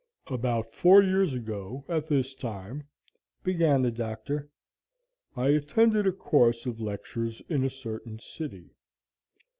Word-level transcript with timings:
"About 0.31 0.73
four 0.73 1.03
years 1.03 1.35
ago 1.35 1.85
at 1.87 2.07
this 2.07 2.33
time," 2.33 2.87
began 3.43 3.83
the 3.83 3.91
Doctor, 3.91 4.49
"I 5.37 5.49
attended 5.49 6.07
a 6.07 6.11
course 6.11 6.65
of 6.65 6.81
lectures 6.81 7.39
in 7.49 7.63
a 7.63 7.69
certain 7.69 8.17
city. 8.17 8.71